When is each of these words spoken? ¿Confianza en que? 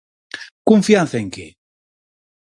¿Confianza 0.69 1.15
en 1.21 1.27
que? 1.35 1.45